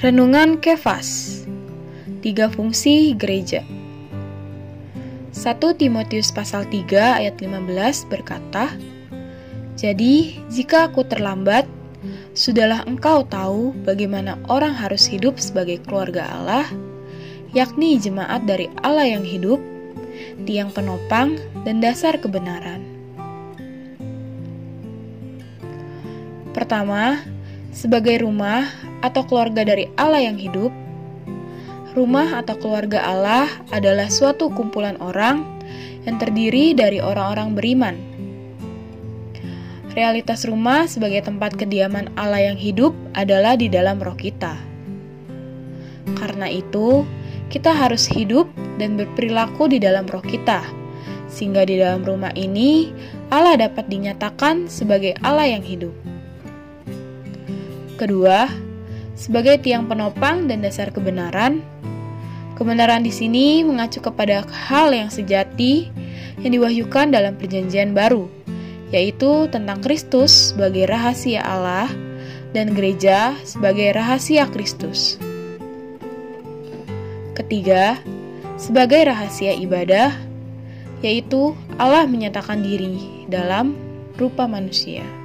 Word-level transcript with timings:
Renungan 0.00 0.64
Kefas. 0.64 1.44
Tiga 2.24 2.48
fungsi 2.48 3.12
gereja. 3.20 3.60
1 5.36 5.60
Timotius 5.76 6.32
pasal 6.32 6.64
3 6.72 7.20
ayat 7.20 7.36
15 7.36 8.08
berkata 8.08 8.80
Jadi 9.76 10.40
jika 10.48 10.88
aku 10.88 11.04
terlambat 11.04 11.68
Sudahlah 12.32 12.88
engkau 12.88 13.28
tahu 13.28 13.76
bagaimana 13.84 14.40
orang 14.48 14.72
harus 14.72 15.04
hidup 15.04 15.36
sebagai 15.36 15.84
keluarga 15.84 16.32
Allah 16.32 16.64
yakni 17.52 18.00
jemaat 18.00 18.48
dari 18.48 18.72
Allah 18.80 19.04
yang 19.04 19.24
hidup 19.28 19.60
tiang 20.48 20.72
penopang 20.72 21.36
dan 21.68 21.84
dasar 21.84 22.16
kebenaran. 22.16 22.80
Pertama, 26.56 27.20
sebagai 27.68 28.24
rumah 28.24 28.64
atau 29.00 29.24
keluarga 29.24 29.64
dari 29.64 29.88
Allah 29.96 30.24
yang 30.24 30.36
hidup, 30.36 30.72
rumah 31.96 32.38
atau 32.38 32.54
keluarga 32.56 33.02
Allah 33.02 33.48
adalah 33.74 34.06
suatu 34.12 34.52
kumpulan 34.52 34.96
orang 35.02 35.42
yang 36.06 36.16
terdiri 36.16 36.72
dari 36.72 37.02
orang-orang 37.02 37.56
beriman. 37.56 37.96
Realitas 39.90 40.46
rumah 40.46 40.86
sebagai 40.86 41.26
tempat 41.26 41.58
kediaman 41.58 42.14
Allah 42.14 42.54
yang 42.54 42.58
hidup 42.60 42.94
adalah 43.18 43.58
di 43.58 43.66
dalam 43.66 43.98
roh 43.98 44.14
kita. 44.14 44.54
Karena 46.14 46.46
itu, 46.46 47.02
kita 47.50 47.74
harus 47.74 48.06
hidup 48.06 48.46
dan 48.78 48.94
berperilaku 48.94 49.66
di 49.66 49.82
dalam 49.82 50.06
roh 50.06 50.22
kita, 50.22 50.62
sehingga 51.26 51.66
di 51.66 51.82
dalam 51.82 52.06
rumah 52.06 52.30
ini 52.38 52.94
Allah 53.34 53.58
dapat 53.58 53.90
dinyatakan 53.90 54.70
sebagai 54.70 55.18
Allah 55.26 55.58
yang 55.58 55.66
hidup. 55.66 55.92
Kedua, 57.98 58.46
sebagai 59.20 59.60
tiang 59.60 59.84
penopang 59.84 60.48
dan 60.48 60.64
dasar 60.64 60.88
kebenaran, 60.88 61.60
kebenaran 62.56 63.04
di 63.04 63.12
sini 63.12 63.60
mengacu 63.60 64.00
kepada 64.00 64.48
hal 64.48 64.96
yang 64.96 65.12
sejati 65.12 65.92
yang 66.40 66.56
diwahyukan 66.56 67.12
dalam 67.12 67.36
Perjanjian 67.36 67.92
Baru, 67.92 68.32
yaitu 68.88 69.44
tentang 69.52 69.84
Kristus 69.84 70.56
sebagai 70.56 70.88
rahasia 70.88 71.44
Allah 71.44 71.92
dan 72.56 72.72
gereja 72.72 73.36
sebagai 73.44 73.92
rahasia 73.92 74.48
Kristus. 74.48 75.20
Ketiga, 77.36 78.00
sebagai 78.56 79.04
rahasia 79.04 79.52
ibadah, 79.52 80.16
yaitu 81.04 81.52
Allah 81.76 82.08
menyatakan 82.08 82.64
diri 82.64 83.24
dalam 83.28 83.76
rupa 84.16 84.48
manusia. 84.48 85.19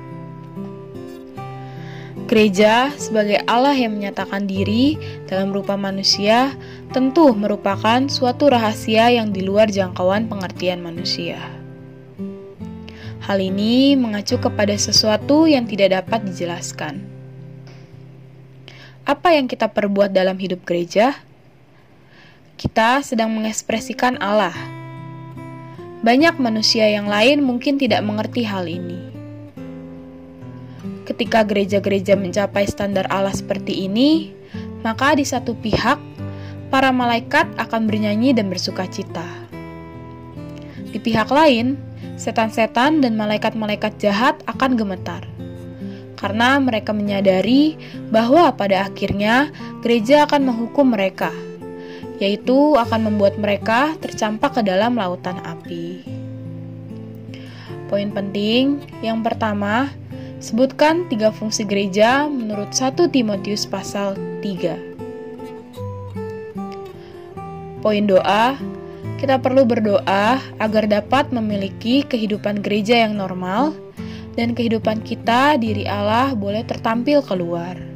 Gereja 2.26 2.90
sebagai 2.98 3.38
Allah 3.46 3.78
yang 3.78 4.02
menyatakan 4.02 4.50
diri 4.50 4.98
dalam 5.30 5.54
rupa 5.54 5.78
manusia 5.78 6.58
tentu 6.90 7.38
merupakan 7.38 8.02
suatu 8.10 8.50
rahasia 8.50 9.14
yang 9.14 9.30
di 9.30 9.46
luar 9.46 9.70
jangkauan 9.70 10.26
pengertian 10.26 10.82
manusia. 10.82 11.38
Hal 13.22 13.38
ini 13.38 13.94
mengacu 13.94 14.42
kepada 14.42 14.74
sesuatu 14.74 15.46
yang 15.46 15.70
tidak 15.70 16.02
dapat 16.02 16.26
dijelaskan. 16.26 17.06
Apa 19.06 19.38
yang 19.38 19.46
kita 19.46 19.70
perbuat 19.70 20.10
dalam 20.10 20.42
hidup 20.42 20.66
gereja? 20.66 21.14
Kita 22.58 23.06
sedang 23.06 23.38
mengekspresikan 23.38 24.18
Allah. 24.18 24.58
Banyak 26.02 26.42
manusia 26.42 26.90
yang 26.90 27.06
lain 27.06 27.46
mungkin 27.46 27.78
tidak 27.78 28.02
mengerti 28.02 28.50
hal 28.50 28.66
ini 28.66 29.15
Ketika 31.06 31.46
gereja-gereja 31.46 32.18
mencapai 32.18 32.66
standar 32.66 33.06
Allah 33.14 33.34
seperti 33.34 33.86
ini, 33.86 34.34
maka 34.82 35.14
di 35.14 35.26
satu 35.26 35.54
pihak 35.54 35.98
para 36.74 36.90
malaikat 36.90 37.46
akan 37.62 37.86
bernyanyi 37.86 38.34
dan 38.34 38.50
bersuka 38.50 38.90
cita. 38.90 39.26
Di 40.90 40.98
pihak 40.98 41.30
lain, 41.30 41.78
setan-setan 42.16 43.04
dan 43.04 43.20
malaikat-malaikat 43.20 44.00
jahat 44.00 44.40
akan 44.48 44.80
gemetar. 44.80 45.28
Karena 46.16 46.58
mereka 46.58 46.96
menyadari 46.96 47.76
bahwa 48.10 48.50
pada 48.56 48.88
akhirnya 48.88 49.52
gereja 49.84 50.24
akan 50.26 50.48
menghukum 50.48 50.96
mereka, 50.96 51.30
yaitu 52.18 52.80
akan 52.80 53.12
membuat 53.12 53.36
mereka 53.36 53.94
tercampak 54.00 54.58
ke 54.58 54.62
dalam 54.64 54.96
lautan 54.96 55.38
api. 55.44 56.08
Poin 57.86 58.10
penting 58.10 58.82
yang 59.06 59.22
pertama, 59.22 59.92
Sebutkan 60.46 61.10
tiga 61.10 61.34
fungsi 61.34 61.66
gereja 61.66 62.30
menurut 62.30 62.70
1 62.70 63.10
Timotius 63.10 63.66
pasal 63.66 64.14
3. 64.46 64.78
Poin 67.82 68.06
doa, 68.06 68.54
kita 69.18 69.42
perlu 69.42 69.66
berdoa 69.66 70.38
agar 70.62 70.86
dapat 70.86 71.34
memiliki 71.34 72.06
kehidupan 72.06 72.62
gereja 72.62 73.10
yang 73.10 73.18
normal 73.18 73.74
dan 74.38 74.54
kehidupan 74.54 75.02
kita 75.02 75.58
diri 75.58 75.90
Allah 75.90 76.38
boleh 76.38 76.62
tertampil 76.62 77.26
keluar. 77.26 77.95